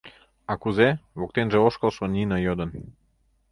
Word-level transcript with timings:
А 0.51 0.53
кузе?— 0.61 0.89
воктенже 1.19 1.57
ошкылшо 1.67 2.05
Нина 2.13 2.37
йодын. 2.45 2.69